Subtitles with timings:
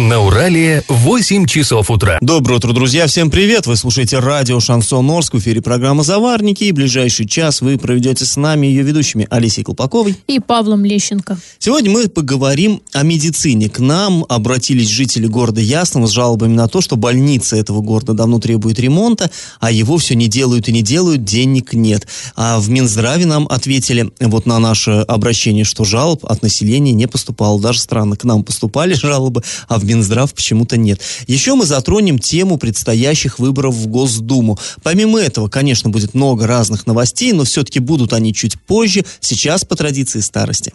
[0.00, 2.16] На Урале 8 часов утра.
[2.22, 3.06] Доброе утро, друзья.
[3.06, 3.66] Всем привет.
[3.66, 5.34] Вы слушаете радио Шансон Орск.
[5.34, 6.64] В эфире программа «Заварники».
[6.64, 11.38] И ближайший час вы проведете с нами ее ведущими Алисей Колпаковой и Павлом Лещенко.
[11.58, 13.68] Сегодня мы поговорим о медицине.
[13.68, 18.38] К нам обратились жители города Ясного с жалобами на то, что больница этого города давно
[18.38, 19.30] требует ремонта,
[19.60, 22.08] а его все не делают и не делают, денег нет.
[22.36, 27.60] А в Минздраве нам ответили вот на наше обращение, что жалоб от населения не поступало.
[27.60, 31.00] Даже странно, к нам поступали жалобы, а в Минздрав почему-то нет.
[31.26, 34.56] Еще мы затронем тему предстоящих выборов в Госдуму.
[34.84, 39.74] Помимо этого, конечно, будет много разных новостей, но все-таки будут они чуть позже, сейчас по
[39.74, 40.72] традиции старости.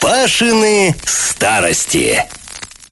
[0.00, 2.24] Пашины старости.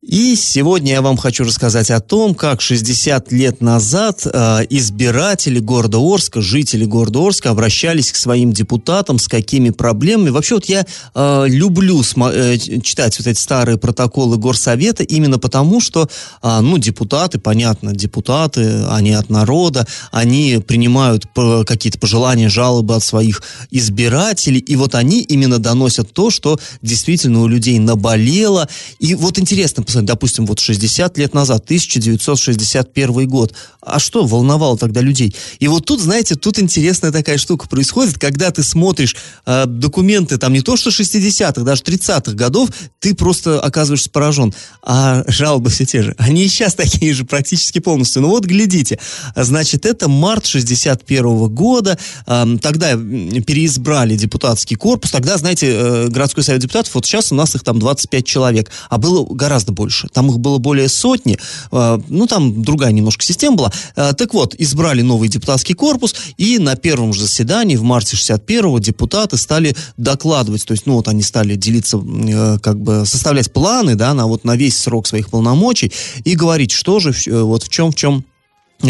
[0.02, 5.98] И сегодня я вам хочу рассказать о том, как 60 лет назад э, избиратели города
[5.98, 10.30] Орска, жители города Орска обращались к своим депутатам с какими проблемами.
[10.30, 16.08] Вообще вот я э, люблю э, читать вот эти старые протоколы горсовета именно потому, что,
[16.42, 21.26] э, ну, депутаты, понятно, депутаты, они от народа, они принимают
[21.66, 27.48] какие-то пожелания, жалобы от своих избирателей, и вот они именно доносят то, что действительно у
[27.48, 28.66] людей наболело.
[28.98, 33.54] И вот интересно, допустим, вот 60 лет назад, 1961 год.
[33.80, 35.34] А что волновало тогда людей?
[35.58, 40.52] И вот тут, знаете, тут интересная такая штука происходит, когда ты смотришь э, документы, там
[40.52, 44.54] не то что 60-х, даже 30-х годов, ты просто оказываешься поражен.
[44.82, 46.14] А жалобы все те же.
[46.18, 48.22] Они и сейчас такие же практически полностью.
[48.22, 48.98] Ну вот, глядите.
[49.34, 51.98] Значит, это март 61 года.
[52.26, 55.10] Э, тогда переизбрали депутатский корпус.
[55.10, 58.98] Тогда, знаете, э, городской совет депутатов, вот сейчас у нас их там 25 человек, а
[58.98, 60.08] было гораздо больше.
[60.12, 61.38] Там их было более сотни.
[61.72, 63.72] Э, ну, там другая немножко система была.
[63.96, 68.78] Э, так вот, избрали новый депутатский корпус, и на первом же заседании в марте 61-го
[68.78, 73.94] депутаты стали докладывать, то есть, ну, вот они стали делиться, э, как бы составлять планы,
[73.94, 75.90] да, на вот на весь срок своих полномочий
[76.24, 78.24] и говорить, что же, вот в чем, в чем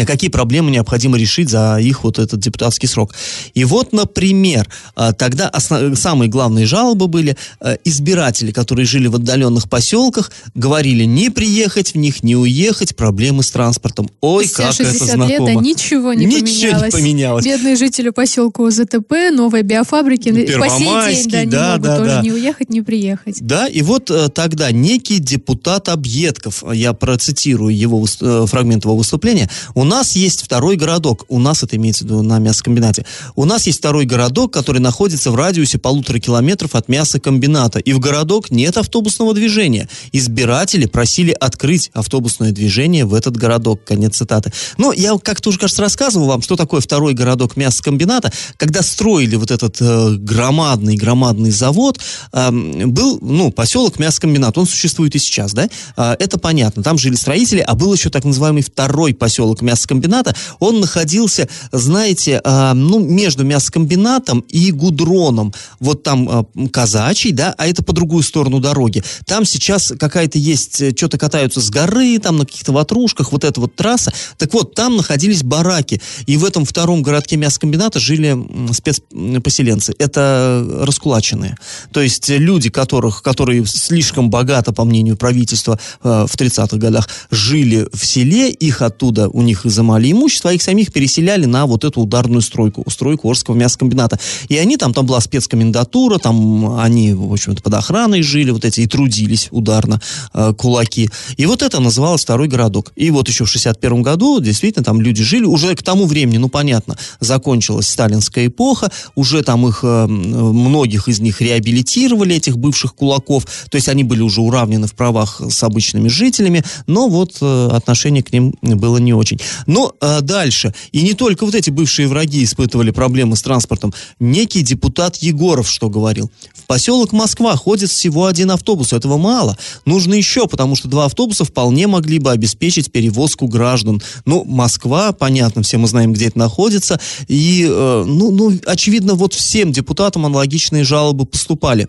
[0.05, 3.13] какие проблемы необходимо решить за их вот этот депутатский срок.
[3.53, 5.97] И вот, например, а, тогда основ...
[5.97, 11.97] самые главные жалобы были а, избиратели, которые жили в отдаленных поселках, говорили не приехать в
[11.97, 14.09] них, не уехать, проблемы с транспортом.
[14.21, 15.29] Ой, Все как 60 это знакомо.
[15.29, 16.93] лет, а ничего не ничего поменялось.
[16.93, 17.45] не поменялось.
[17.45, 22.09] Бедные жители поселка ОЗТП, новой биофабрики, по сей день, да, не да, могут да, тоже
[22.09, 22.21] да.
[22.21, 23.37] не уехать, не приехать.
[23.41, 29.49] Да, и вот э, тогда некий депутат Объедков, я процитирую его э, фрагмент его выступления,
[29.81, 33.03] у нас есть второй городок, у нас это имеется в виду на мясокомбинате,
[33.35, 37.99] у нас есть второй городок, который находится в радиусе полутора километров от мясокомбината, и в
[37.99, 39.89] городок нет автобусного движения.
[40.11, 43.83] Избиратели просили открыть автобусное движение в этот городок.
[43.83, 44.53] Конец цитаты.
[44.77, 48.31] Но я как-то уже, кажется, рассказывал вам, что такое второй городок мясокомбината.
[48.57, 51.99] Когда строили вот этот э, громадный, громадный завод,
[52.33, 55.69] э, был, ну, поселок мясокомбинат, он существует и сейчас, да?
[55.97, 60.79] Э, это понятно, там жили строители, а был еще так называемый второй поселок мясокомбината, он
[60.79, 65.53] находился, знаете, э, ну, между мясокомбинатом и гудроном.
[65.79, 69.03] Вот там э, казачий, да, а это по другую сторону дороги.
[69.25, 73.59] Там сейчас какая-то есть, э, что-то катаются с горы, там на каких-то ватрушках, вот эта
[73.61, 74.11] вот трасса.
[74.37, 76.01] Так вот, там находились бараки.
[76.25, 78.37] И в этом втором городке мясокомбината жили
[78.73, 79.93] спецпоселенцы.
[79.97, 81.57] Это раскулаченные.
[81.91, 87.87] То есть люди, которых, которые слишком богато, по мнению правительства, э, в 30-х годах жили
[87.93, 92.01] в селе, их оттуда, у них изымали имущество, а их самих переселяли на вот эту
[92.01, 94.19] ударную стройку, стройку Орского мясокомбината.
[94.49, 98.81] И они там, там была спецкомендатура, там они, в общем-то, под охраной жили, вот эти,
[98.81, 100.01] и трудились ударно,
[100.33, 101.09] э, кулаки.
[101.37, 102.91] И вот это называлось второй городок.
[102.95, 106.49] И вот еще в 61 году, действительно, там люди жили, уже к тому времени, ну,
[106.49, 113.45] понятно, закончилась сталинская эпоха, уже там их, э, многих из них реабилитировали, этих бывших кулаков,
[113.69, 118.23] то есть они были уже уравнены в правах с обычными жителями, но вот э, отношение
[118.23, 119.39] к ним было не очень.
[119.67, 124.61] Но э, дальше, и не только вот эти бывшие враги испытывали проблемы с транспортом, некий
[124.61, 126.31] депутат Егоров что говорил?
[126.53, 131.45] В поселок Москва ходит всего один автобус, этого мало, нужно еще, потому что два автобуса
[131.45, 134.01] вполне могли бы обеспечить перевозку граждан.
[134.25, 139.33] Ну, Москва, понятно, все мы знаем, где это находится, и, э, ну, ну, очевидно, вот
[139.33, 141.87] всем депутатам аналогичные жалобы поступали.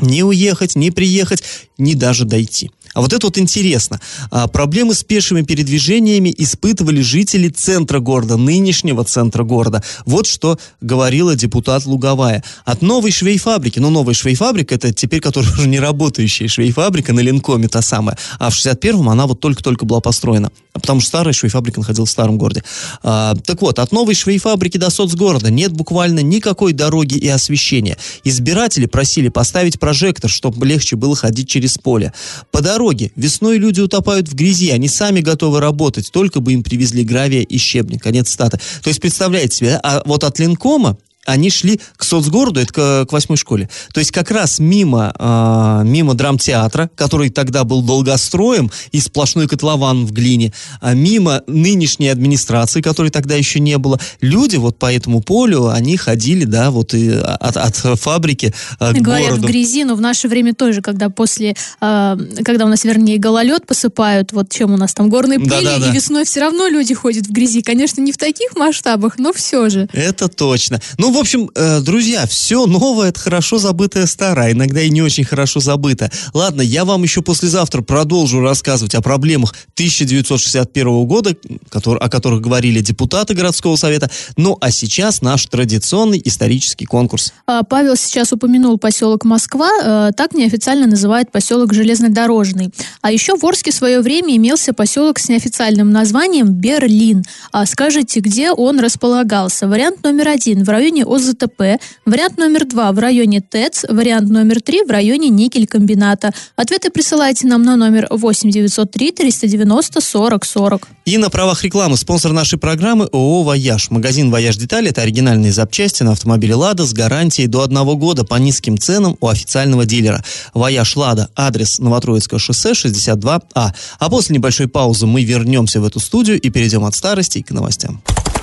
[0.00, 1.42] Не уехать, не приехать,
[1.78, 2.70] не даже дойти.
[2.94, 4.00] А вот это вот интересно.
[4.30, 9.82] А, проблемы с пешими передвижениями испытывали жители центра города, нынешнего центра города.
[10.06, 12.44] Вот что говорила депутат Луговая.
[12.64, 17.68] От новой швейфабрики, ну новая швейфабрика, это теперь, которая уже не работающая швейфабрика на Ленкоме
[17.68, 22.10] та самая, а в 61-м она вот только-только была построена, потому что старая швейфабрика находилась
[22.10, 22.62] в старом городе.
[23.02, 27.98] А, так вот, от новой швейфабрики до соцгорода нет буквально никакой дороги и освещения.
[28.22, 32.12] Избиратели просили поставить прожектор, чтобы легче было ходить через поле.
[32.52, 33.12] По дороге дороги.
[33.16, 37.58] Весной люди утопают в грязи, они сами готовы работать, только бы им привезли гравия и
[37.58, 37.98] щебня.
[37.98, 38.58] Конец стата.
[38.82, 43.12] То есть, представляете себе, а вот от Ленкома они шли к соцгороду, это к, к
[43.12, 43.68] восьмой школе.
[43.92, 50.06] То есть как раз мимо, э, мимо драмтеатра, который тогда был долгостроем и сплошной котлован
[50.06, 55.20] в глине, а мимо нынешней администрации, которой тогда еще не было, люди вот по этому
[55.20, 59.46] полю, они ходили, да, вот и от, от фабрики э, к Говорят, городу.
[59.46, 63.66] в грязи, но в наше время тоже, когда после, э, когда у нас, вернее, гололед
[63.66, 65.90] посыпают, вот чем у нас там горные пыли, да, да, да.
[65.90, 67.62] и весной все равно люди ходят в грязи.
[67.62, 69.88] Конечно, не в таких масштабах, но все же.
[69.92, 70.80] Это точно.
[70.98, 75.22] Ну, в общем, э, друзья, все новое, это хорошо забытое старое, иногда и не очень
[75.22, 76.10] хорошо забыто.
[76.32, 81.36] Ладно, я вам еще послезавтра продолжу рассказывать о проблемах 1961 года,
[81.70, 84.10] о которых говорили депутаты городского совета.
[84.36, 87.32] Ну, а сейчас наш традиционный исторический конкурс.
[87.46, 92.70] А, Павел сейчас упомянул поселок Москва, э, так неофициально называют поселок Железнодорожный.
[93.02, 97.22] А еще в Орске в свое время имелся поселок с неофициальным названием Берлин.
[97.52, 99.68] А скажите, где он располагался?
[99.68, 104.82] Вариант номер один в районе ОЗТП, вариант номер два в районе ТЭЦ, вариант номер три
[104.82, 106.32] в районе никель-комбината.
[106.56, 110.88] Ответы присылайте нам на номер 8 903 390 40 40.
[111.04, 113.90] И на правах рекламы спонсор нашей программы ООО «Вояж».
[113.90, 118.36] Магазин «Вояж Детали»— это оригинальные запчасти на автомобиле «Лада» с гарантией до одного года по
[118.36, 120.24] низким ценам у официального дилера.
[120.54, 123.72] «Вояж Лада», адрес Новотроицкое шоссе, 62А.
[123.98, 128.02] А после небольшой паузы мы вернемся в эту студию и перейдем от старости к новостям.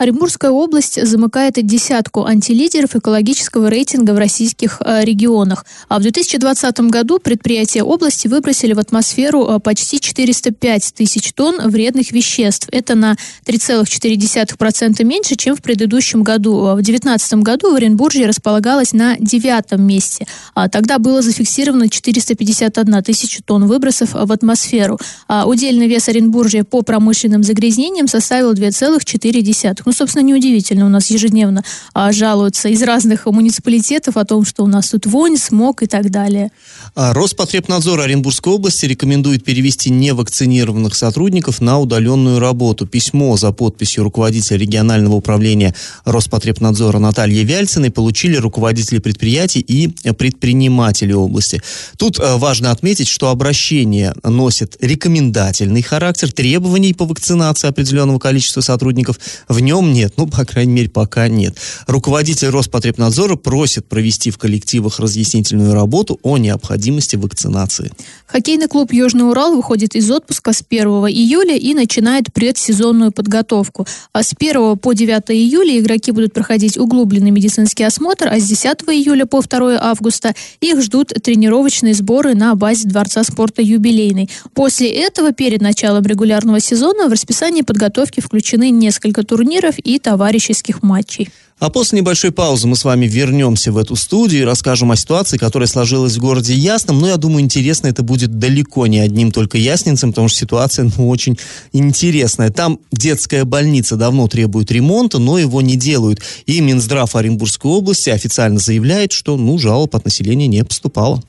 [0.00, 5.66] Оренбургская область замыкает десятку антилидеров экологического рейтинга в российских э, регионах.
[5.88, 12.12] А в 2020 году предприятия области выбросили в атмосферу э, почти 405 тысяч тонн вредных
[12.12, 12.66] веществ.
[12.72, 16.64] Это на 3,4% меньше, чем в предыдущем году.
[16.64, 20.26] А в 2019 году в Оренбурге располагалась на девятом месте.
[20.54, 24.98] А тогда было зафиксировано 451 тысяча тонн выбросов в атмосферу.
[25.28, 29.89] А удельный вес Оренбуржья по промышленным загрязнениям составил 2,4.
[29.90, 30.86] Ну, собственно, неудивительно.
[30.86, 31.64] У нас ежедневно
[31.94, 36.12] а, жалуются из разных муниципалитетов о том, что у нас тут вонь, смог и так
[36.12, 36.52] далее.
[36.94, 42.86] А Роспотребнадзор Оренбургской области рекомендует перевести невакцинированных сотрудников на удаленную работу.
[42.86, 51.60] Письмо за подписью руководителя регионального управления Роспотребнадзора Натальи Вяльциной получили руководители предприятий и предприниматели области.
[51.96, 59.18] Тут а, важно отметить, что обращение носит рекомендательный характер, требований по вакцинации определенного количества сотрудников
[59.48, 61.56] в нем нем нет, ну, по крайней мере, пока нет.
[61.86, 67.92] Руководитель Роспотребнадзора просит провести в коллективах разъяснительную работу о необходимости вакцинации.
[68.26, 73.86] Хоккейный клуб «Южный Урал» выходит из отпуска с 1 июля и начинает предсезонную подготовку.
[74.12, 78.64] А с 1 по 9 июля игроки будут проходить углубленный медицинский осмотр, а с 10
[78.88, 84.30] июля по 2 августа их ждут тренировочные сборы на базе Дворца спорта «Юбилейный».
[84.54, 90.82] После этого, перед началом регулярного сезона, в расписание подготовки включены несколько турниров турниров и товарищеских
[90.82, 91.28] матчей.
[91.58, 95.36] А после небольшой паузы мы с вами вернемся в эту студию и расскажем о ситуации,
[95.36, 96.98] которая сложилась в городе Ясном.
[97.00, 101.08] Но я думаю, интересно это будет далеко не одним только ясницам, потому что ситуация ну,
[101.10, 101.38] очень
[101.74, 102.50] интересная.
[102.50, 106.22] Там детская больница давно требует ремонта, но его не делают.
[106.46, 111.22] И Минздрав Оренбургской области официально заявляет, что ну, жалоб от населения не поступало.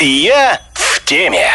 [0.00, 1.48] Я в теме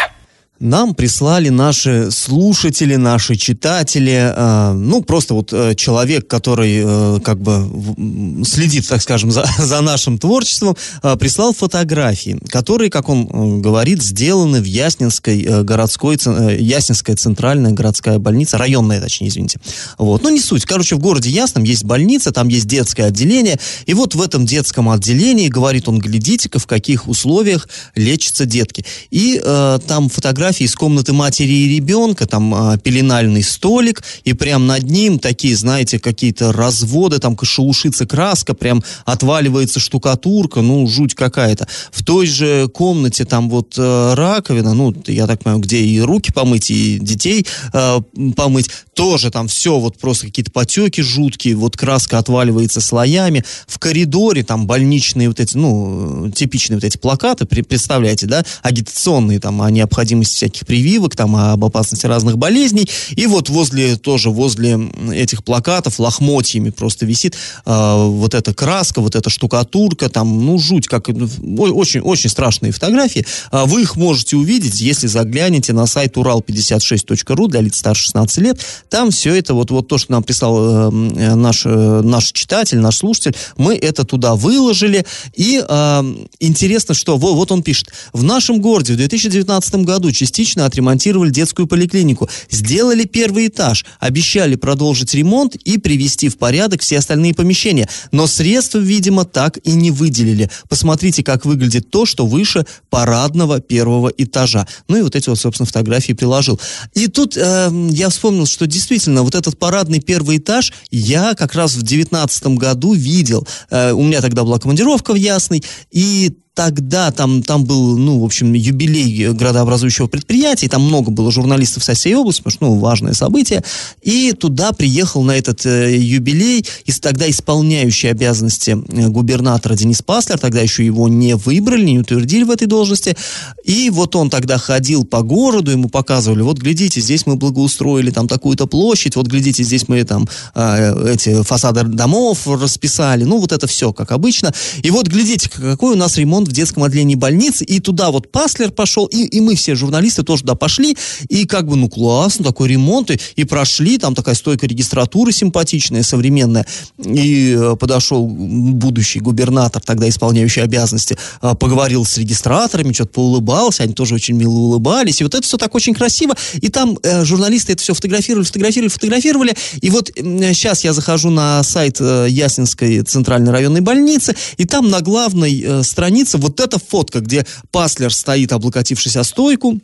[0.60, 7.40] нам прислали наши слушатели, наши читатели, э, ну, просто вот э, человек, который э, как
[7.40, 13.60] бы следит, так скажем, за, за нашим творчеством, э, прислал фотографии, которые, как он э,
[13.60, 19.58] говорит, сделаны в Яснинской э, городской, э, Яснинская центральная городская больница, районная, точнее, извините.
[19.98, 20.64] Вот, ну, не суть.
[20.66, 24.88] Короче, в городе Ясном есть больница, там есть детское отделение, и вот в этом детском
[24.88, 28.84] отделении, говорит он, глядите-ка, в каких условиях лечатся детки.
[29.10, 34.34] И э, там фотографии фотографии из комнаты матери и ребенка, там а, пеленальный столик, и
[34.34, 41.14] прям над ним такие, знаете, какие-то разводы, там шелушится краска, прям отваливается штукатурка, ну, жуть
[41.14, 41.66] какая-то.
[41.90, 46.30] В той же комнате там вот э, раковина, ну, я так понимаю, где и руки
[46.30, 48.00] помыть, и детей э,
[48.36, 53.44] помыть, тоже там все, вот просто какие-то потеки жуткие, вот краска отваливается слоями.
[53.66, 59.62] В коридоре там больничные вот эти, ну, типичные вот эти плакаты, представляете, да, агитационные там
[59.62, 62.88] о необходимости всяких прививок, там, об опасности разных болезней.
[63.16, 64.78] И вот возле, тоже возле
[65.12, 70.86] этих плакатов лохмотьями просто висит э, вот эта краска, вот эта штукатурка, там, ну, жуть,
[70.86, 73.26] как очень, очень страшные фотографии.
[73.50, 78.60] А вы их можете увидеть, если заглянете на сайт урал56.ру для лиц старше 16 лет.
[78.88, 82.96] Там все это, вот, вот то, что нам прислал э, наш, э, наш читатель, наш
[82.96, 85.04] слушатель, мы это туда выложили.
[85.34, 87.88] И э, интересно, что вот, вот он пишет.
[88.12, 92.30] В нашем городе в 2019 году частично отремонтировали детскую поликлинику.
[92.50, 93.84] Сделали первый этаж.
[94.00, 97.88] Обещали продолжить ремонт и привести в порядок все остальные помещения.
[98.10, 100.50] Но средств, видимо, так и не выделили.
[100.70, 104.66] Посмотрите, как выглядит то, что выше парадного первого этажа.
[104.88, 106.58] Ну и вот эти вот, собственно, фотографии приложил.
[106.94, 111.74] И тут э, я вспомнил, что действительно вот этот парадный первый этаж я как раз
[111.74, 113.46] в девятнадцатом году видел.
[113.68, 118.24] Э, у меня тогда была командировка в Ясный, и тогда там, там был, ну, в
[118.24, 123.12] общем, юбилей градообразующего предприятия, там много было журналистов со всей области, потому что, ну, важное
[123.12, 123.64] событие,
[124.02, 130.38] и туда приехал на этот э, юбилей из тогда исполняющий обязанности э, губернатора Денис Паслер,
[130.38, 133.16] тогда еще его не выбрали, не утвердили в этой должности,
[133.64, 138.28] и вот он тогда ходил по городу, ему показывали, вот, глядите, здесь мы благоустроили там
[138.28, 143.66] такую-то площадь, вот, глядите, здесь мы там э, эти фасады домов расписали, ну, вот это
[143.66, 147.80] все, как обычно, и вот, глядите, какой у нас ремонт в детском отделении больницы, и
[147.80, 150.96] туда вот Паслер пошел, и, и мы все журналисты тоже туда пошли,
[151.28, 156.02] и как бы, ну, классно, такой ремонт, и, и прошли, там такая стойка регистратуры симпатичная,
[156.02, 156.66] современная,
[157.04, 163.94] и э, подошел будущий губернатор, тогда исполняющий обязанности, э, поговорил с регистраторами, что-то поулыбался, они
[163.94, 167.72] тоже очень мило улыбались, и вот это все так очень красиво, и там э, журналисты
[167.72, 173.02] это все фотографировали, фотографировали, фотографировали, и вот э, сейчас я захожу на сайт э, Яснинской
[173.02, 178.52] центральной районной больницы, и там на главной э, странице вот эта фотка, где Паслер стоит,
[178.52, 179.80] облокотившись о стойку,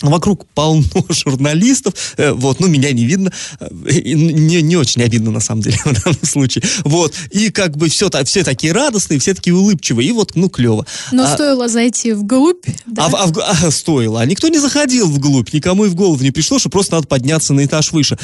[0.00, 3.66] Вокруг полно журналистов, э, вот, ну, меня не видно, э,
[4.04, 8.08] не, не очень обидно, на самом деле, в данном случае, вот, и как бы все,
[8.24, 10.86] все такие радостные, все такие улыбчивые, и вот, ну, клево.
[11.10, 13.06] Но а, стоило зайти вглубь, да?
[13.06, 16.60] а, а, а, стоило, а никто не заходил вглубь, никому и в голову не пришло,
[16.60, 18.16] что просто надо подняться на этаж выше.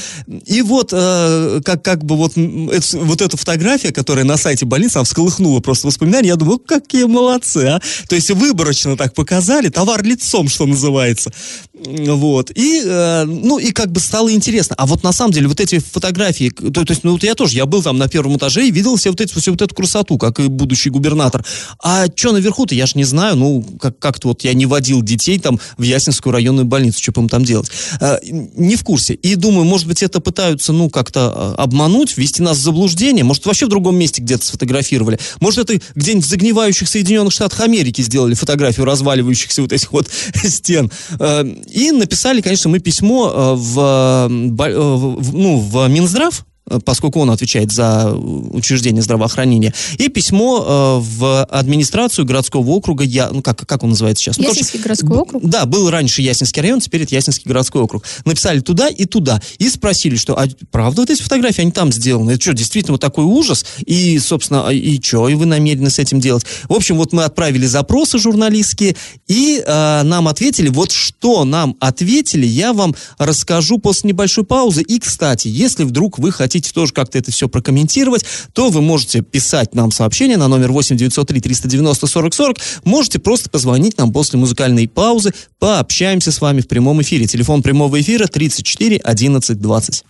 [0.46, 4.98] И вот, э, как, как бы вот, это, вот эта фотография, которая на сайте больницы,
[4.98, 10.04] она всколыхнула просто воспоминания, я думаю, какие молодцы, а, то есть выборочно так показали, товар
[10.04, 11.32] лицом, что называется,
[11.74, 12.52] вот.
[12.54, 14.76] И, э, ну, и как бы стало интересно.
[14.78, 17.56] А вот на самом деле вот эти фотографии, то, то есть, ну, вот я тоже,
[17.56, 20.16] я был там на первом этаже и видел все вот, эти, всю вот эту красоту,
[20.16, 21.44] как и будущий губернатор.
[21.82, 25.38] А что наверху-то, я же не знаю, ну, как, как-то вот я не водил детей
[25.40, 27.70] там в Ясенскую районную больницу, что им там делать.
[28.00, 29.14] Э, не в курсе.
[29.14, 33.24] И думаю, может быть, это пытаются, ну, как-то э, обмануть, ввести нас в заблуждение.
[33.24, 35.18] Может, вообще в другом месте где-то сфотографировали.
[35.40, 40.08] Может, это где-нибудь в загнивающих Соединенных Штатах Америки сделали фотографию разваливающихся вот этих вот
[40.44, 40.92] стен.
[41.18, 46.53] Э, и написали, конечно, мы письмо э, в, э, в, ну, в Минздрав, Э,
[46.84, 53.42] поскольку он отвечает за учреждение здравоохранения, и письмо э, в администрацию городского округа, я, ну
[53.42, 54.38] как, как он называется сейчас?
[54.38, 55.42] Ну, Ясенский ну, городской округ?
[55.44, 58.04] Да, был раньше Ясенский район, теперь это Ясенский городской округ.
[58.24, 62.32] Написали туда и туда, и спросили, что, а правда вот эти фотографии, они там сделаны?
[62.32, 63.66] Это что, действительно вот такой ужас?
[63.84, 66.44] И, собственно, а, и что, и вы намерены с этим делать?
[66.68, 68.96] В общем, вот мы отправили запросы журналистские,
[69.28, 74.82] и э, нам ответили, вот что нам ответили, я вам расскажу после небольшой паузы.
[74.82, 79.22] И, кстати, если вдруг вы хотите хотите тоже как-то это все прокомментировать, то вы можете
[79.22, 82.56] писать нам сообщение на номер 8 903 390 40 40.
[82.84, 85.32] Можете просто позвонить нам после музыкальной паузы.
[85.58, 87.26] Пообщаемся с вами в прямом эфире.
[87.26, 90.04] Телефон прямого эфира 34 11 20.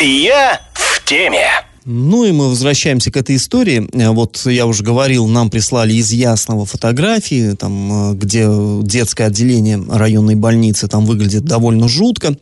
[0.00, 1.48] Я в теме.
[1.84, 3.88] Ну и мы возвращаемся к этой истории.
[4.12, 8.46] Вот я уже говорил, нам прислали из Ясного фотографии, там, где
[8.82, 12.36] детское отделение районной больницы там выглядит довольно жутко.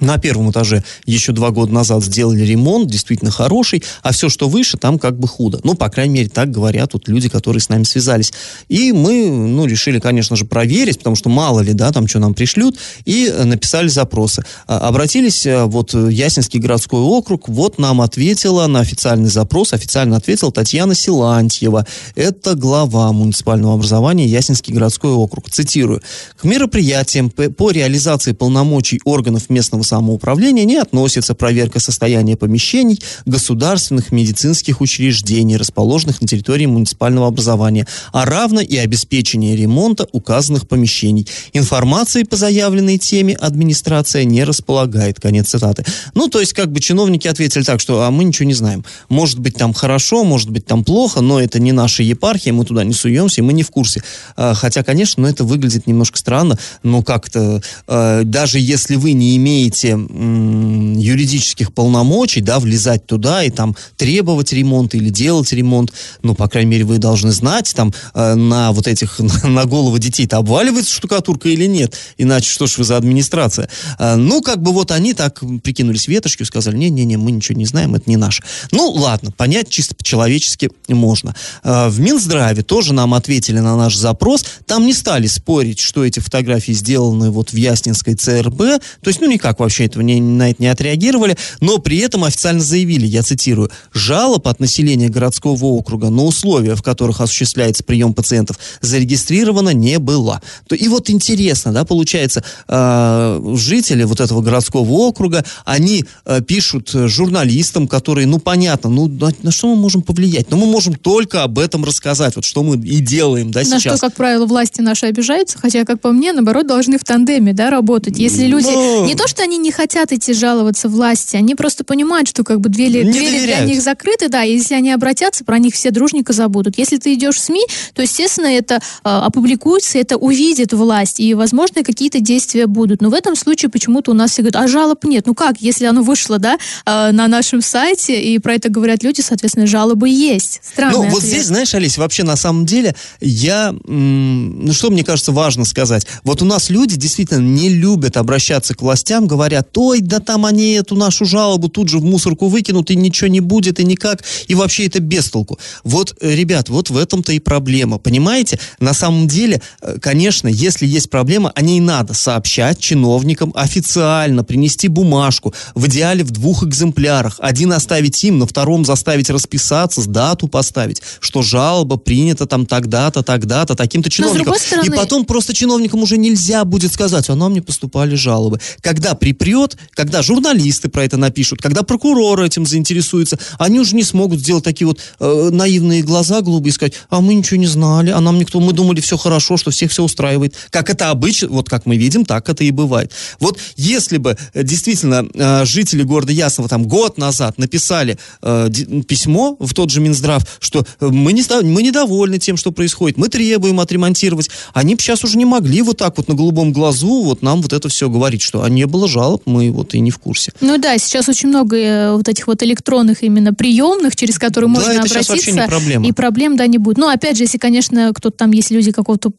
[0.00, 4.76] На первом этаже еще два года назад сделали ремонт, действительно хороший, а все, что выше,
[4.76, 5.60] там как бы худо.
[5.64, 8.32] Ну, по крайней мере, так говорят вот люди, которые с нами связались.
[8.68, 12.34] И мы, ну, решили, конечно же, проверить, потому что мало ли, да, там что нам
[12.34, 12.76] пришлют,
[13.06, 14.44] и написали запросы.
[14.66, 20.52] А, обратились, э, вот, Ясинский городской округ, вот нам ответила на официальный запрос, официально ответила
[20.52, 21.86] Татьяна Силантьева.
[22.14, 25.48] Это глава муниципального образования Ясинский городской округ.
[25.50, 26.02] Цитирую.
[26.36, 34.80] К мероприятиям по реализации полномочий органов местного самоуправления не относится проверка состояния помещений государственных медицинских
[34.80, 41.26] учреждений, расположенных на территории муниципального образования, а равно и обеспечение ремонта указанных помещений.
[41.52, 45.20] Информации по заявленной теме администрация не располагает.
[45.20, 45.84] Конец цитаты.
[46.14, 48.84] Ну, то есть, как бы чиновники ответили так, что а мы ничего не знаем.
[49.08, 52.84] Может быть, там хорошо, может быть, там плохо, но это не наша епархия, мы туда
[52.84, 54.02] не суемся, мы не в курсе.
[54.36, 59.36] А, хотя, конечно, ну, это выглядит немножко странно, но как-то, а, даже если вы не
[59.36, 65.92] имеете м, юридических полномочий, да, влезать туда и там требовать ремонт или делать ремонт,
[66.22, 70.38] ну, по крайней мере, вы должны знать, там, а, на вот этих, на голову детей-то
[70.38, 73.68] обваливается штукатурка или нет, иначе что ж вы за администрация?
[73.98, 77.94] А, ну, как бы вот они так прикинулись ветошью, сказали, не-не-не, мы ничего не знаем,
[77.94, 78.42] это не наше.
[78.70, 81.34] Ну, ладно, понять чисто по-человечески можно.
[81.62, 86.20] А, в Минздраве тоже нам ответили на наш запрос, там не стали спорить, что эти
[86.20, 90.62] фотографии сделаны вот в Яснинской ЦРБ, то есть, ну, никак вообще этого не, на это
[90.62, 96.24] не отреагировали, но при этом официально заявили, я цитирую, жалоб от населения городского округа на
[96.24, 100.40] условия, в которых осуществляется прием пациентов, зарегистрировано не было.
[100.70, 107.88] И вот интересно, да, получается, э, жители вот этого городского округа, они э, пишут журналистам,
[107.88, 110.50] которые, ну, понятно, ну, на, на что мы можем повлиять?
[110.50, 113.98] Ну, мы можем только об этом рассказать, вот что мы и делаем, да, на сейчас.
[113.98, 117.70] что, как правило, власти наши обижаются, хотя, как по мне, наоборот, должны в тандеме, да,
[117.70, 118.18] работать.
[118.18, 118.66] Если люди...
[118.66, 122.60] Но- Не то, что они не хотят идти жаловаться власти, они просто понимают, что как
[122.60, 125.90] бы двери, Не двери для них закрыты, да, и если они обратятся, про них все
[125.90, 126.78] дружненько забудут.
[126.78, 131.82] Если ты идешь в СМИ, то, естественно, это а, опубликуется, это увидит власть, и, возможно,
[131.82, 133.00] какие-то действия будут.
[133.02, 135.26] Но в этом случае почему-то у нас все говорят, а жалоб нет.
[135.26, 139.20] Ну как, если оно вышло, да, а, на нашем сайте, и про это говорят люди,
[139.20, 140.60] соответственно, жалобы есть.
[140.62, 141.32] Странный Ну, вот ответ.
[141.32, 146.06] здесь, знаешь, Алис, вообще на самом деле, я, м, ну, что мне кажется важно сказать,
[146.24, 150.72] вот у нас люди действительно не любят обращаться к властям, говорят, ой, да там они
[150.72, 154.54] эту нашу жалобу тут же в мусорку выкинут, и ничего не будет, и никак, и
[154.54, 155.58] вообще это без толку.
[155.84, 158.58] Вот, э, ребят, вот в этом-то и проблема, понимаете?
[158.80, 164.88] На самом деле, э, конечно, если есть проблема, о ней надо сообщать чиновникам официально, принести
[164.88, 167.36] бумажку, в идеале в двух экземплярах.
[167.40, 173.74] Один оставить им, на втором заставить расписаться, дату поставить, что жалоба принята там тогда-то, тогда-то,
[173.74, 174.54] таким-то чиновником.
[174.66, 178.60] стороны- И потом просто чиновникам уже нельзя будет сказать, а нам не поступали жалобы.
[178.80, 184.38] Когда припрет, когда журналисты про это напишут, когда прокуроры этим заинтересуются, они уже не смогут
[184.38, 188.20] сделать такие вот э, наивные глаза голубые и сказать, а мы ничего не знали, а
[188.20, 190.54] нам никто, мы думали, все хорошо, что всех все устраивает.
[190.70, 193.10] Как это обычно, вот как мы видим, так это и бывает.
[193.40, 198.70] Вот если бы э, действительно э, жители города Ясного там год назад написали э,
[199.08, 203.28] письмо в тот же Минздрав, что э, мы, не, мы недовольны тем, что происходит, мы
[203.28, 207.42] требуем отремонтировать, они бы сейчас уже не могли вот так вот на голубом глазу вот
[207.42, 210.18] нам вот это все говорить, что а не было жалоб, мы вот и не в
[210.18, 210.52] курсе.
[210.60, 214.78] Ну да, сейчас очень много э, вот этих вот электронных именно приемных, через которые Да,
[214.80, 215.50] можно это сейчас обратиться.
[215.50, 216.06] вообще не проблема.
[216.06, 216.98] И проблем, да, не будет.
[216.98, 219.30] Ну, опять же, если, конечно, кто-то там, есть люди какого-то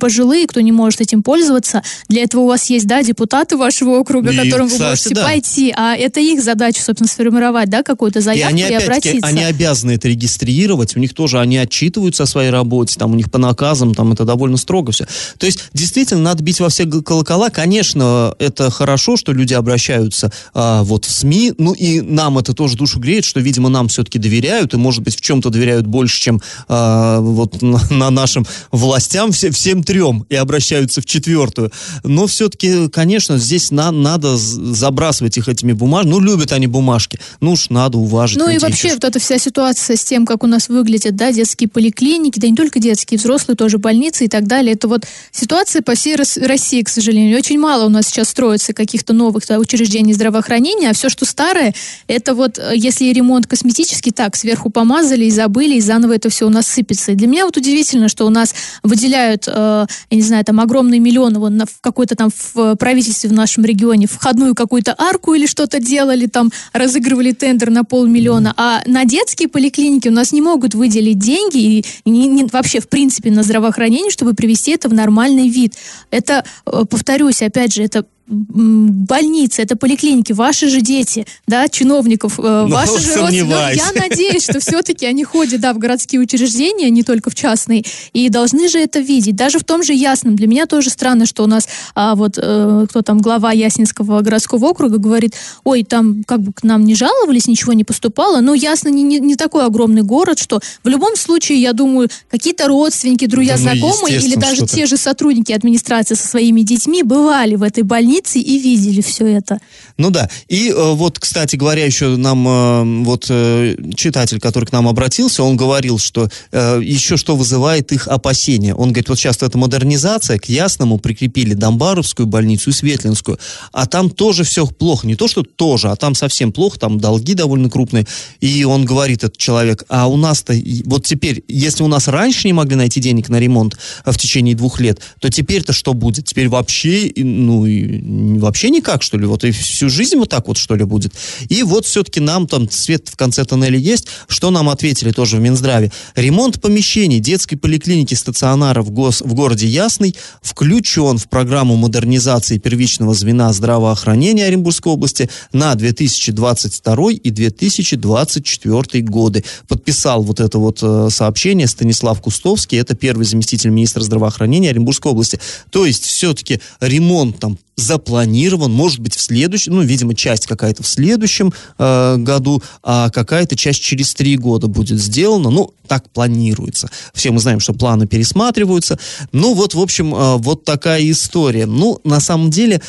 [0.00, 4.30] пожилые, кто не может этим пользоваться, для этого у вас есть, да, депутаты вашего округа,
[4.30, 5.24] И, которым вы кстати, можете да.
[5.24, 9.26] пойти, а это их задача, собственно, сформировать, да, какую-то И заявку они и, обратиться.
[9.26, 13.30] они обязаны это регистрировать, у них тоже, они отчитываются о своей работе, там у них
[13.30, 15.06] по наказам, там это довольно строго все.
[15.38, 17.50] То есть, действительно, надо бить во все колокола.
[17.50, 22.76] Конечно, это хорошо, что люди обращаются а, вот в СМИ, ну и нам это тоже
[22.76, 26.40] душу греет, что, видимо, нам все-таки доверяют, и, может быть, в чем-то доверяют больше, чем
[26.68, 31.70] а, вот на, на нашим властям, все, всем трем, и обращаются в четвертую.
[32.04, 36.10] Но все-таки, конечно, здесь на, надо забрасывать их этими бумажками.
[36.10, 37.18] Ну, любят они бумажки.
[37.40, 38.38] Ну уж надо уважить.
[38.38, 41.68] Ну и вообще вот эта вся ситуация с тем, как у нас выглядят, да, детские
[41.68, 44.74] поликлиники, да не только детские, взрослые тоже больницы и так далее.
[44.74, 47.38] Это вот ситуация по всей Рос- России, к сожалению.
[47.38, 51.74] Очень мало у нас сейчас строится каких-то новых да, учреждений здравоохранения, а все, что старое,
[52.06, 56.46] это вот э, если ремонт косметический, так, сверху помазали и забыли, и заново это все
[56.46, 57.12] у нас сыпется.
[57.12, 61.00] И для меня вот удивительно, что у нас выделяют, э, я не знаю, там огромные
[61.00, 65.46] миллионы вот на, в какой-то там в правительстве в нашем регионе входную какую-то арку или
[65.46, 70.74] что-то делали, там разыгрывали тендер на полмиллиона, а на детские поликлиники у нас не могут
[70.74, 74.94] выделить деньги и, и не- не- вообще в принципе на здравоохранение, чтобы привести это в
[74.94, 75.74] нормальный вид.
[76.10, 82.66] Это, э, повторюсь, опять же, это больницы, это поликлиники, ваши же дети, да, чиновников, э,
[82.68, 83.42] Ну, ваши же родственники.
[83.42, 83.74] Ну.
[83.74, 88.28] Я надеюсь, что все-таки они ходят, да, в городские учреждения, не только в частные, и
[88.28, 89.34] должны же это видеть.
[89.34, 90.36] Даже в том же Ясном.
[90.36, 94.66] Для меня тоже странно, что у нас а, вот э, кто там, глава Яснинского городского
[94.66, 98.88] округа говорит, ой, там как бы к нам не жаловались, ничего не поступало, но Ясно
[98.88, 103.56] не, не, не такой огромный город, что в любом случае, я думаю, какие-то родственники, друзья,
[103.56, 107.62] Да ну, знакомые или естественно, даже те же сотрудники администрации со своими детьми бывали в
[107.62, 109.58] этой больнице, больнице и видели все это.
[109.96, 110.28] Ну да.
[110.48, 115.42] И э, вот, кстати говоря, еще нам э, вот э, читатель, который к нам обратился,
[115.42, 118.74] он говорил, что э, еще что вызывает их опасения.
[118.74, 123.38] Он говорит, вот сейчас эта модернизация, к Ясному прикрепили Домбаровскую больницу и Светлинскую,
[123.72, 125.06] а там тоже все плохо.
[125.06, 128.06] Не то, что тоже, а там совсем плохо, там долги довольно крупные.
[128.40, 130.54] И он говорит, этот человек, а у нас-то,
[130.84, 134.54] вот теперь, если у нас раньше не могли найти денег на ремонт э, в течение
[134.54, 136.26] двух лет, то теперь-то что будет?
[136.26, 139.26] Теперь вообще, ну, и, вообще никак, что ли?
[139.26, 141.12] Вот и всю жизнь вот так вот, что ли, будет?
[141.48, 144.08] И вот все-таки нам там свет в конце тоннеля есть.
[144.28, 145.92] Что нам ответили тоже в Минздраве?
[146.14, 153.14] Ремонт помещений детской поликлиники стационара в, гос, в городе Ясный включен в программу модернизации первичного
[153.14, 159.44] звена здравоохранения Оренбургской области на 2022 и 2024 годы.
[159.68, 165.38] Подписал вот это вот э, сообщение Станислав Кустовский, это первый заместитель министра здравоохранения Оренбургской области.
[165.70, 170.86] То есть все-таки ремонт там запланирован, может быть, в следующем, ну, видимо, часть какая-то в
[170.86, 175.50] следующем э, году, а какая-то часть через три года будет сделана.
[175.50, 176.90] Ну, так планируется.
[177.14, 178.98] Все мы знаем, что планы пересматриваются.
[179.32, 181.66] Ну, вот, в общем, э, вот такая история.
[181.66, 182.82] Ну, на самом деле,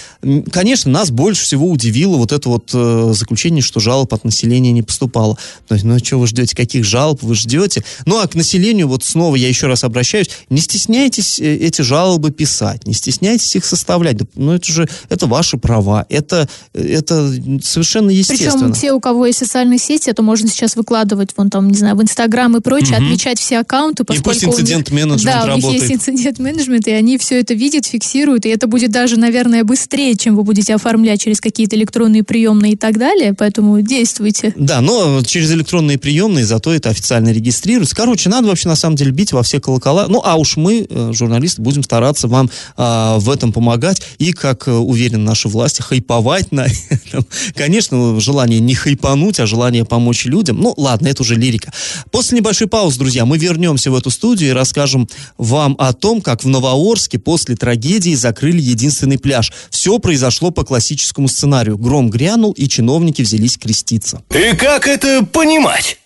[0.52, 4.82] конечно, нас больше всего удивило вот это вот э, заключение, что жалоб от населения не
[4.82, 5.38] поступало.
[5.68, 7.84] То есть, ну, что вы ждете, каких жалоб вы ждете?
[8.06, 12.32] Ну, а к населению, вот снова я еще раз обращаюсь, не стесняйтесь э, эти жалобы
[12.32, 14.18] писать, не стесняйтесь их составлять.
[14.36, 17.28] Ну, это же же, это ваши права, это, это
[17.62, 18.70] совершенно естественно.
[18.70, 21.96] Причем те, у кого есть социальные сети, это можно сейчас выкладывать, вон там, не знаю,
[21.96, 23.06] в Инстаграм и прочее, угу.
[23.06, 24.04] отмечать все аккаунты.
[24.04, 25.66] Поскольку и пусть инцидент-менеджмент да, работает.
[25.66, 29.64] у них есть инцидент-менеджмент, и они все это видят, фиксируют, и это будет даже, наверное,
[29.64, 34.54] быстрее, чем вы будете оформлять через какие-то электронные приемные и так далее, поэтому действуйте.
[34.56, 37.96] Да, но через электронные приемные, зато это официально регистрируется.
[37.96, 40.08] Короче, надо вообще на самом деле бить во все колокола.
[40.08, 44.02] Ну, а уж мы, э, журналисты, будем стараться вам а, в этом помогать.
[44.18, 47.26] И как Уверен, наши власти, хайповать на этом.
[47.56, 50.60] Конечно, желание не хайпануть, а желание помочь людям.
[50.60, 51.72] Ну, ладно, это уже лирика.
[52.12, 56.44] После небольшой паузы, друзья, мы вернемся в эту студию и расскажем вам о том, как
[56.44, 59.52] в Новоорске после трагедии закрыли единственный пляж.
[59.70, 61.78] Все произошло по классическому сценарию.
[61.78, 64.22] Гром грянул, и чиновники взялись креститься.
[64.30, 65.98] И как это понимать?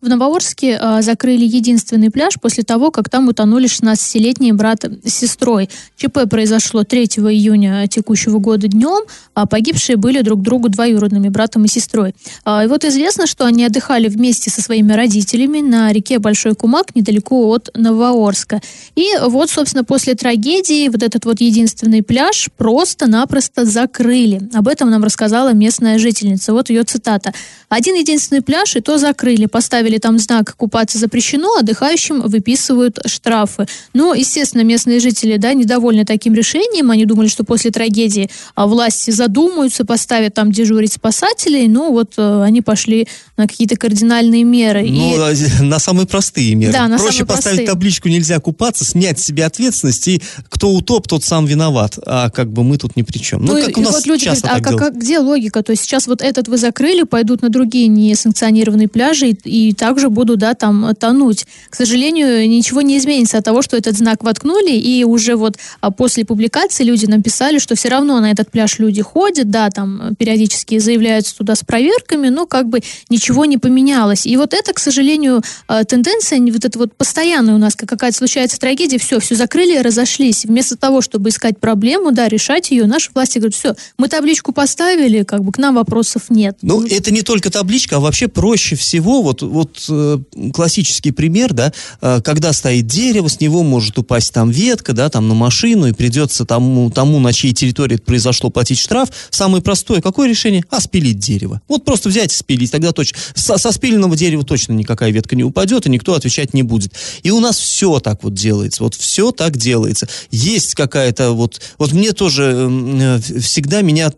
[0.00, 5.68] В Новоорске э, закрыли единственный пляж после того, как там утонули 16-летний брат с сестрой.
[5.96, 11.68] ЧП произошло 3 июня текущего года днем, а погибшие были друг другу двоюродными братом и
[11.68, 12.14] сестрой.
[12.44, 16.94] А, и вот известно, что они отдыхали вместе со своими родителями на реке Большой Кумак
[16.94, 18.60] недалеко от Новоорска.
[18.94, 24.48] И вот, собственно, после трагедии вот этот вот единственный пляж просто-напросто закрыли.
[24.54, 26.52] Об этом нам рассказала местная жительница.
[26.52, 27.32] Вот ее цитата.
[27.68, 29.46] «Один единственный пляж, и то закрыли.
[29.46, 33.66] Поставили поставили там знак «Купаться запрещено», отдыхающим выписывают штрафы.
[33.94, 36.90] Но, естественно, местные жители, да, недовольны таким решением.
[36.90, 41.68] Они думали, что после трагедии а, власти задумаются, поставят там дежурить спасателей.
[41.68, 44.86] Ну, вот э, они пошли на какие-то кардинальные меры.
[44.88, 45.46] Ну, и...
[45.60, 46.72] А, на самые простые меры.
[46.72, 47.66] Да, на Проще поставить простые.
[47.66, 50.20] табличку «Нельзя купаться», снять с себя ответственность, и
[50.50, 51.98] кто утоп, тот сам виноват.
[52.04, 53.44] А как бы мы тут ни при чем.
[53.44, 55.62] Ну, ну как у нас вот люди часто говорят, а как, где логика?
[55.62, 60.10] То есть сейчас вот этот вы закрыли, пойдут на другие несанкционированные пляжи, и, и также
[60.10, 61.46] будут, да, там тонуть.
[61.70, 65.90] К сожалению, ничего не изменится от того, что этот знак воткнули, и уже вот а
[65.90, 70.78] после публикации люди написали, что все равно на этот пляж люди ходят, да, там периодически
[70.78, 74.26] заявляются туда с проверками, но как бы ничего не поменялось.
[74.26, 78.16] И вот это, к сожалению, а, тенденция, вот это вот постоянная у нас, как какая-то
[78.16, 80.44] случается трагедия, все, все закрыли, разошлись.
[80.44, 85.22] Вместо того, чтобы искать проблему, да, решать ее, наши власти говорят, все, мы табличку поставили,
[85.22, 86.58] как бы к нам вопросов нет.
[86.62, 90.18] Ну, это не только табличка, а вообще проще всего, вот, вот э,
[90.52, 95.28] классический пример, да, э, когда стоит дерево, с него может упасть там ветка, да, там
[95.28, 99.10] на машину, и придется тому, тому на чьей территории это произошло, платить штраф.
[99.30, 100.64] Самое простое, какое решение?
[100.70, 101.60] А, спилить дерево.
[101.68, 103.18] Вот просто взять и спилить, тогда точно.
[103.34, 106.92] Со, со спиленного дерева точно никакая ветка не упадет, и никто отвечать не будет.
[107.22, 110.08] И у нас все так вот делается, вот все так делается.
[110.30, 114.12] Есть какая-то вот, вот мне тоже э, всегда меня,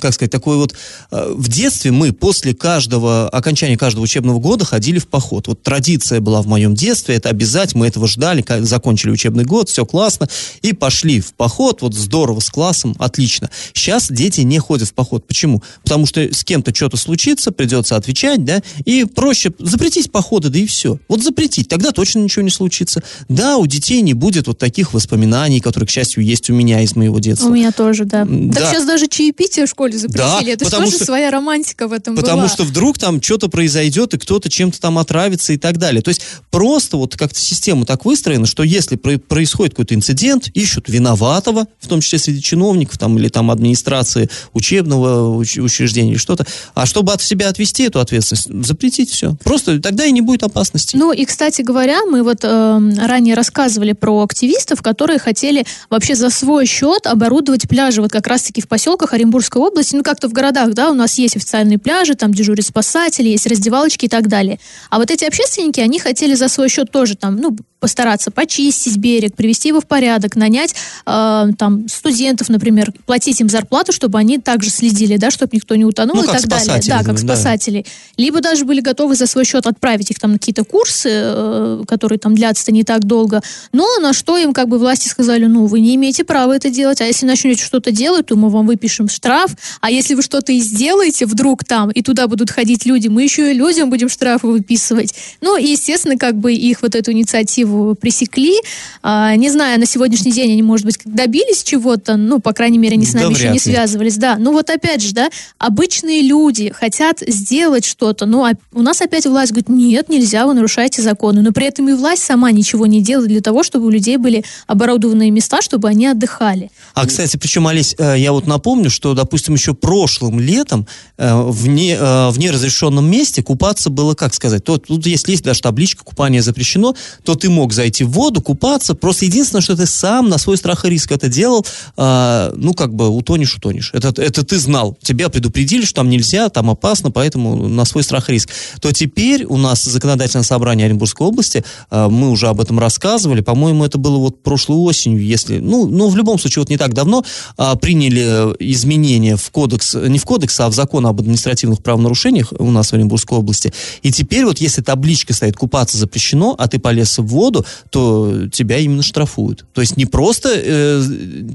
[0.00, 0.74] как сказать, такой вот,
[1.10, 5.48] э, в детстве мы после каждого, окончания каждого учебного года ходили в поход.
[5.48, 9.84] Вот традиция была в моем детстве, это обязательно, мы этого ждали, закончили учебный год, все
[9.86, 10.28] классно,
[10.62, 13.50] и пошли в поход, вот здорово, с классом, отлично.
[13.72, 15.26] Сейчас дети не ходят в поход.
[15.26, 15.62] Почему?
[15.82, 20.66] Потому что с кем-то что-то случится, придется отвечать, да, и проще запретить походы, да и
[20.66, 20.98] все.
[21.08, 23.02] Вот запретить, тогда точно ничего не случится.
[23.28, 26.96] Да, у детей не будет вот таких воспоминаний, которые, к счастью, есть у меня из
[26.96, 27.48] моего детства.
[27.48, 28.24] У меня тоже, да.
[28.28, 28.60] Да.
[28.60, 30.22] Так сейчас даже чаепитие в школе запретили.
[30.46, 32.48] Да, Это же потому тоже что- своя романтика в этом Потому была.
[32.48, 36.02] что вдруг там что-то произойдет, и кто-то чем-то там отравиться и так далее.
[36.02, 40.88] То есть просто вот как-то система так выстроена, что если про- происходит какой-то инцидент, ищут
[40.88, 46.46] виноватого, в том числе среди чиновников там, или там администрации учебного уч- учреждения или что-то,
[46.74, 49.36] а чтобы от себя отвести эту ответственность, запретить все.
[49.44, 50.96] Просто тогда и не будет опасности.
[50.96, 56.28] Ну и, кстати говоря, мы вот э, ранее рассказывали про активистов, которые хотели вообще за
[56.30, 60.74] свой счет оборудовать пляжи, вот как раз-таки в поселках Оренбургской области, ну как-то в городах,
[60.74, 64.58] да, у нас есть официальные пляжи, там дежурят спасатели, есть раздевалочки и так далее.
[64.90, 69.34] А вот эти общественники, они хотели за свой счет тоже там, ну, постараться почистить берег,
[69.34, 70.72] привести его в порядок, нанять
[71.04, 75.84] э, там студентов, например, платить им зарплату, чтобы они также следили, да, чтобы никто не
[75.84, 76.80] утонул Ну, и так далее.
[76.86, 77.34] Да, как да.
[77.34, 77.84] спасатели.
[78.16, 82.20] Либо даже были готовы за свой счет отправить их там на какие-то курсы, э, которые
[82.20, 83.42] там длятся не так долго.
[83.72, 87.00] Но на что им как бы власти сказали, ну, вы не имеете права это делать,
[87.00, 90.60] а если начнете что-то делать, то мы вам выпишем штраф, а если вы что-то и
[90.60, 95.12] сделаете вдруг там, и туда будут ходить люди, мы еще и людям будем штрафы выписывать.
[95.40, 98.54] Ну, и, естественно, как бы их вот эту инициативу пресекли.
[99.02, 102.94] А, не знаю, на сегодняшний день они, может быть, добились чего-то, ну, по крайней мере,
[102.94, 103.64] они с Да нами еще вряд не ли.
[103.64, 104.36] связывались, да.
[104.38, 109.52] Ну, вот опять же, да, обычные люди хотят сделать что-то, но у нас опять власть
[109.52, 111.42] говорит, нет, нельзя, вы нарушаете законы.
[111.42, 114.44] Но при этом и власть сама ничего не делает для того, чтобы у людей были
[114.66, 116.70] оборудованные места, чтобы они отдыхали.
[116.94, 120.86] А, кстати, причем, Олесь, э, я вот напомню, что, допустим, еще прошлым летом
[121.18, 125.44] э, в, не, э, в неразрешенном месте купаться было, как сказать, то, тут если есть
[125.44, 129.86] даже табличка «Купание запрещено», то ты мог зайти в воду, купаться, просто единственное, что ты
[129.86, 131.64] сам на свой страх и риск это делал,
[131.96, 133.90] э, ну, как бы утонешь, утонешь.
[133.94, 138.28] Это, это ты знал, тебя предупредили, что там нельзя, там опасно, поэтому на свой страх
[138.30, 138.50] и риск.
[138.80, 143.84] То теперь у нас законодательное собрание Оренбургской области, э, мы уже об этом рассказывали, по-моему,
[143.84, 147.24] это было вот прошлой осенью, если, ну, ну, в любом случае, вот не так давно
[147.56, 152.52] а, приняли э, изменения в кодекс, не в кодекс, а в закон об административных правонарушениях
[152.58, 153.72] у нас в Оренбургской области.
[154.02, 157.51] И теперь вот если табличка стоит «купаться запрещено», а ты полез в воду,
[157.90, 159.64] то тебя именно штрафуют.
[159.74, 161.02] То есть не просто э,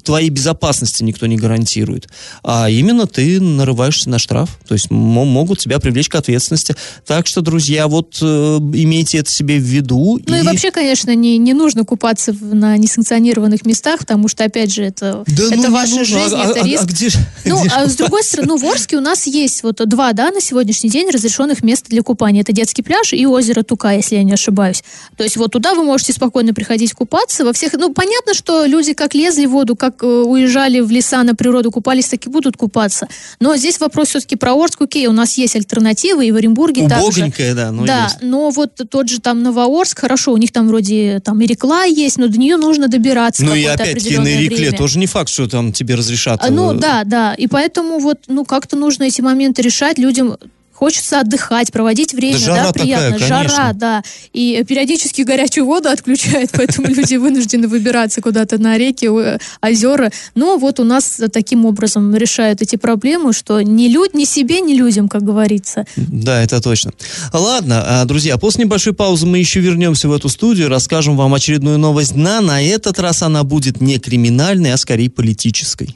[0.04, 2.08] твоей безопасности никто не гарантирует,
[2.44, 4.58] а именно ты нарываешься на штраф.
[4.68, 6.76] То есть мо- могут тебя привлечь к ответственности.
[7.06, 8.26] Так что, друзья, вот э,
[8.74, 10.20] имейте это себе в виду.
[10.26, 14.74] Ну и, вообще, конечно, не, не нужно купаться в- на несанкционированных местах, потому что, опять
[14.74, 16.20] же, это, Да это ну ваша нужно.
[16.20, 16.84] жизнь, А- это а- риск.
[16.84, 19.64] а где ж- Ну, где а с другой стороны, ну, в Орске у нас есть
[19.64, 22.42] вот два, да, на сегодняшний день разрешенных мест для купания.
[22.42, 24.84] Это детский пляж и озеро Тука, если я не ошибаюсь.
[25.16, 27.74] То есть вот туда вы можете спокойно приходить купаться во всех...
[27.74, 31.72] Ну, понятно, что люди как лезли в воду, как э, уезжали в леса на природу,
[31.72, 33.08] купались, так и будут купаться.
[33.40, 34.82] Но здесь вопрос все-таки про Орск.
[34.82, 37.06] Окей, у нас есть альтернативы, и в Оренбурге также.
[37.06, 38.18] Убогонькая, да, но да, есть.
[38.22, 42.18] но вот тот же там Новоорск, хорошо, у них там вроде там и рекла есть,
[42.18, 44.78] но до нее нужно добираться Ну и опять-таки на рекле время.
[44.78, 46.44] тоже не факт, что там тебе разрешат.
[46.44, 47.34] А, Ну э, да, да.
[47.34, 49.98] И поэтому вот, ну, как-то нужно эти моменты решать.
[49.98, 50.38] Людям
[50.78, 53.20] хочется отдыхать, проводить время, Да жара да, приятно.
[53.20, 54.04] такая, Жара, да.
[54.32, 60.12] И периодически горячую воду отключают, поэтому люди вынуждены выбираться куда-то на реки, озера.
[60.36, 64.76] Но вот у нас таким образом решают эти проблемы, что ни люд, ни себе, ни
[64.76, 65.86] людям, как говорится.
[65.96, 66.92] Да, это точно.
[67.34, 71.80] Ладно, а, друзья, после небольшой паузы мы еще вернемся в эту студию, расскажем вам очередную
[71.80, 72.40] новость дна.
[72.40, 75.96] На этот раз она будет не криминальной, а скорее политической.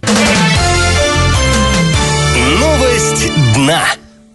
[2.60, 3.84] Новость дна.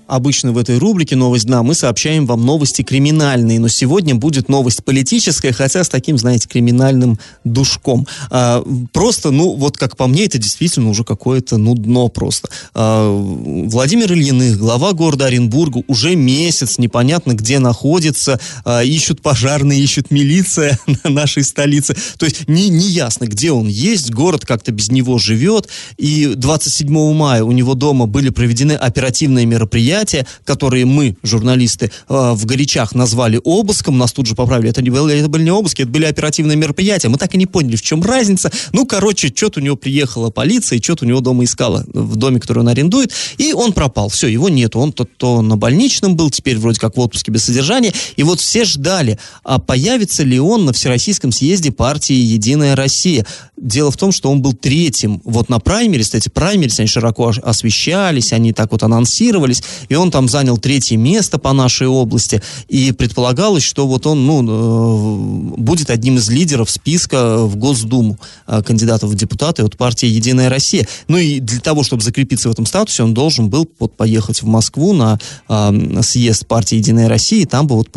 [0.06, 4.84] Обычно в этой рубрике «Новость дна» мы сообщаем вам новости криминальные, но сегодня будет новость
[4.84, 8.06] политическая, хотя с таким, знаете, криминальным душком.
[8.30, 12.48] А, просто, ну, вот как по мне, это действительно уже какое-то, ну, дно просто.
[12.72, 20.12] А, Владимир Ильиных, глава города Оренбурга, уже месяц непонятно где находится, а, ищут пожарные, ищут
[20.12, 21.96] милиция на нашей столице.
[22.16, 27.12] То есть не, не ясно, где он есть, город как-то без него живет, и 27
[27.12, 29.95] мая у него дома были проведены оперативные мероприятия,
[30.44, 35.18] которые мы, журналисты, э, в горячах назвали обыском, нас тут же поправили, это, не были,
[35.18, 38.02] это были не обыски, это были оперативные мероприятия, мы так и не поняли, в чем
[38.02, 38.50] разница.
[38.72, 42.60] Ну, короче, что-то у него приехала полиция, что-то у него дома искала в доме, который
[42.60, 46.58] он арендует, и он пропал, все, его нету, он то, то на больничном был, теперь
[46.58, 50.72] вроде как в отпуске без содержания, и вот все ждали, а появится ли он на
[50.72, 53.26] Всероссийском съезде партии «Единая Россия».
[53.56, 57.38] Дело в том, что он был третьим вот на праймерис, эти праймерис, они широко ос-
[57.42, 62.92] освещались, они так вот анонсировались, и он там занял третье место по нашей области, и
[62.92, 69.10] предполагалось, что вот он, ну, э, будет одним из лидеров списка в Госдуму э, кандидатов
[69.10, 70.86] в депутаты от партии «Единая Россия».
[71.08, 74.46] Ну и для того, чтобы закрепиться в этом статусе, он должен был вот поехать в
[74.46, 75.18] Москву на
[75.48, 77.88] э, съезд партии «Единая Россия», и там бы вот,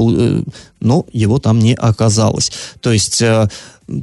[0.80, 2.52] но его там не оказалось.
[2.82, 3.24] То есть...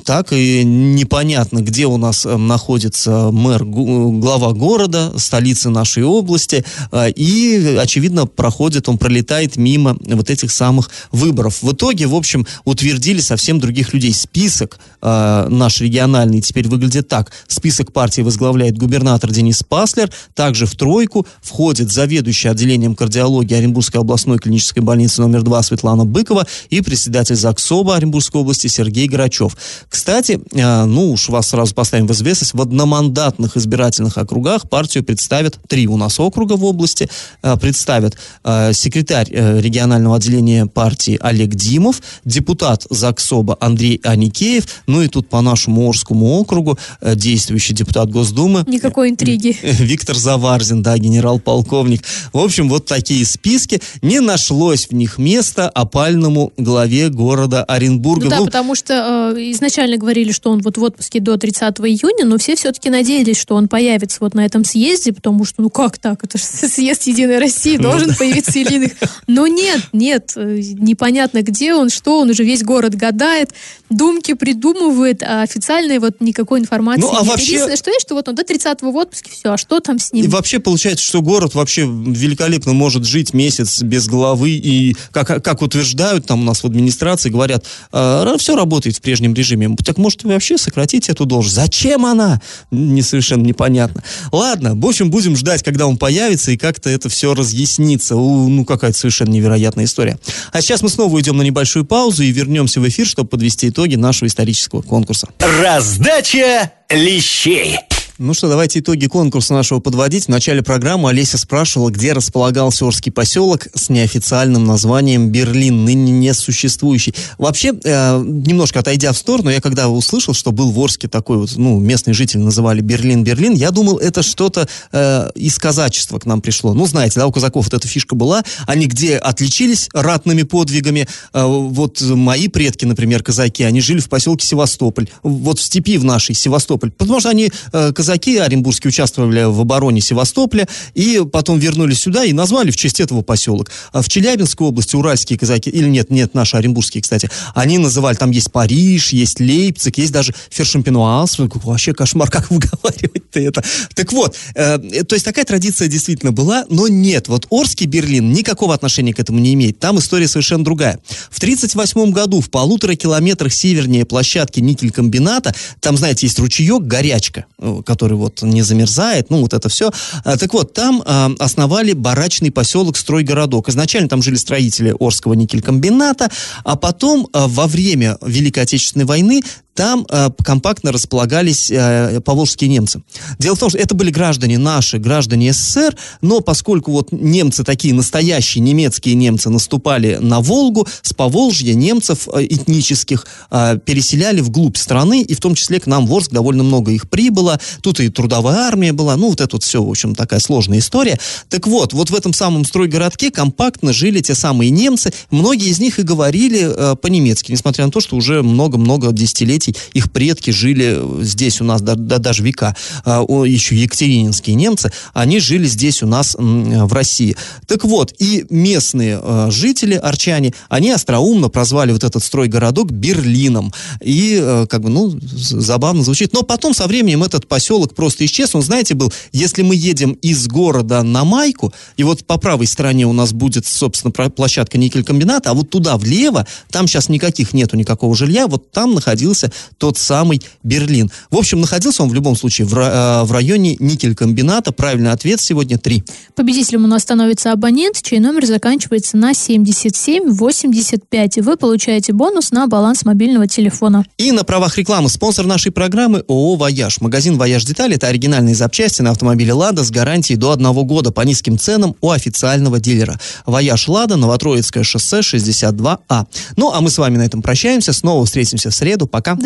[0.05, 7.11] так и непонятно, где у нас э, находится мэр, глава города, столицы нашей области, э,
[7.11, 11.62] и, очевидно, проходит, он пролетает мимо вот этих самых выборов.
[11.62, 14.12] В итоге, в общем, утвердили совсем других людей.
[14.12, 17.33] Список э, наш региональный теперь выглядит так.
[17.46, 20.11] Список партии возглавляет губернатор Денис Паслер.
[20.35, 26.46] Также в тройку входит заведующий отделением кардиологии Оренбургской областной клинической больницы номер 2 Светлана Быкова
[26.70, 29.57] и председатель ЗАГСОБа Оренбургской области Сергей Грачев.
[29.89, 35.59] Кстати, э, ну уж вас сразу поставим в известность, в одномандатных избирательных округах партию представят
[35.69, 37.09] три у нас округа в области,
[37.43, 45.09] э, представят э, секретарь регионального отделения партии Олег Димов, депутат ЗАГСОБа Андрей Аникеев, ну и
[45.09, 48.65] тут по нашему Орскому округу действующий депутат Госдумы.
[48.67, 49.57] Никакой интриги.
[49.62, 52.03] Виктор Заварзин, да, генерал-полковник.
[52.33, 53.81] В общем, вот такие списки.
[54.03, 58.25] Не нашлось в них места опальному главе города Оренбурга.
[58.25, 59.65] Ну да, ну, потому что э, изначально
[59.96, 63.68] говорили, что он вот в отпуске до 30 июня, но все все-таки надеялись, что он
[63.68, 67.76] появится вот на этом съезде, потому что, ну как так, это же съезд Единой России,
[67.76, 68.92] ну должен появиться Ильиных.
[69.26, 73.50] Но нет, нет, э, непонятно где он, что он, уже весь город гадает,
[73.90, 77.29] думки придумывает, а официальной вот никакой информации ну, а нет.
[77.29, 77.46] Вообще...
[77.46, 80.12] Единственное, что есть, что вот он до 30-го в отпуске, все, а что там с
[80.12, 80.24] ним?
[80.24, 85.62] И вообще получается, что город вообще великолепно может жить месяц без головы, и как, как
[85.62, 89.56] утверждают там у нас в администрации, говорят, э, все работает в прежнем режиме.
[89.85, 91.57] Так может вообще сократить эту должность?
[91.57, 92.40] Зачем она?
[92.71, 94.03] Не совершенно непонятно.
[94.33, 98.16] Ладно, в общем, будем ждать, когда он появится, и как-то это все разъяснится.
[98.16, 100.19] У, ну, какая-то совершенно невероятная история.
[100.53, 103.95] А сейчас мы снова уйдем на небольшую паузу и вернемся в эфир, чтобы подвести итоги
[103.95, 105.29] нашего исторического конкурса.
[105.38, 107.79] Раздача лещей.
[108.18, 110.24] Ну что, давайте итоги конкурса нашего подводить.
[110.24, 117.14] В начале программы Олеся спрашивала, где располагался Орский поселок с неофициальным названием Берлин, ныне несуществующий.
[117.37, 121.57] Вообще, э, немножко отойдя в сторону, я когда услышал, что был в Орске такой вот,
[121.57, 126.40] ну, местные жители называли Берлин, Берлин, я думал, это что-то э, из казачества к нам
[126.40, 126.72] пришло.
[126.72, 128.42] Ну, знаете, да, у казаков вот эта фишка была.
[128.66, 131.07] Они где отличились ратными подвигами.
[131.35, 135.11] Э, вот мои предки, например, казаки, они жили в поселке Севастополь.
[135.22, 136.92] Вот в степи в нашей Севастополь.
[136.92, 142.33] Потому что они э, казаки оренбургские участвовали в обороне Севастополя и потом вернулись сюда и
[142.33, 143.71] назвали в честь этого поселок.
[143.92, 148.31] А в Челябинской области уральские казаки, или нет, нет, наши оренбургские, кстати, они называли, там
[148.31, 151.38] есть Париж, есть Лейпциг, есть даже Фершампенуаз.
[151.38, 153.64] Вообще кошмар, как выговаривать-то это.
[153.95, 158.75] Так вот, э, то есть такая традиция действительно была, но нет, вот Орский Берлин никакого
[158.75, 159.79] отношения к этому не имеет.
[159.79, 161.01] Там история совершенно другая.
[161.31, 167.83] В 1938 году в полутора километрах севернее площадки никелькомбината, там, знаете, есть ручеек, горячка, э,
[167.97, 169.91] который вот не замерзает, ну вот это все.
[170.23, 173.71] А, так вот, там а, основали барачный поселок Стройгородок.
[173.71, 176.31] Изначально там жили строители Орского никелькомбината,
[176.63, 179.43] а потом а, во время Великой Отечественной войны
[179.77, 183.03] там э, компактно располагались э, поволжские немцы.
[183.39, 187.95] Дело в том, что это были граждане наши, граждане СССР, но поскольку вот немцы такие
[187.95, 195.23] настоящие немецкие немцы наступали на Волгу, с Поволжья немцев э, этнических э, переселяли вглубь страны,
[195.23, 197.61] и в том числе к нам в Орск довольно много их прибыло.
[197.83, 201.19] Тут и трудовая армия была, ну вот это вот все, в общем, такая сложная история.
[201.51, 205.12] Так вот, вот в этом самом стройгородке компактно жили те самые немцы.
[205.31, 209.76] Многие из них и говорили э, по-немецки, несмотря на то, что уже много-много десятилетий столетий
[209.92, 215.40] их предки жили здесь у нас, да, да, даже века, а, еще екатерининские немцы, они
[215.40, 217.37] жили здесь у нас в России.
[217.66, 223.72] Так вот, и местные а, жители, арчане, они остроумно прозвали вот этот стройгородок Берлином.
[224.00, 226.33] И, как бы, ну, забавно звучит.
[226.33, 228.55] Но потом со временем этот поселок просто исчез.
[228.55, 233.07] Он, знаете, был, если мы едем из города на Майку, и вот по правой стороне
[233.07, 238.14] у нас будет, собственно, площадка никелькомбината, а вот туда влево, там сейчас никаких нету никакого
[238.14, 241.11] жилья, вот там находился тот самый Берлин.
[241.31, 244.73] В общем, находился он в любом случае в, э, в районе никель-комбината.
[244.73, 246.05] Правильный ответ сегодня 3.
[246.35, 251.38] Победителем у нас становится абонент, чей номер заканчивается на 7785.
[251.38, 254.05] И вы получаете бонус на баланс мобильного телефона.
[254.19, 257.01] И на правах рекламы спонсор нашей программы ООО «Вояж».
[257.01, 261.23] Магазин «Вояж Детали»— это оригинальные запчасти на автомобиле «Лада» с гарантией до одного года по
[261.23, 263.19] низким ценам у официального дилера.
[263.47, 266.27] «Вояж Лада», Новотроицкое шоссе, 62А.
[266.57, 267.92] Ну, а мы с вами на этом прощаемся.
[267.92, 269.07] Снова встретимся в среду.
[269.07, 269.35] Пока.
[269.35, 269.46] До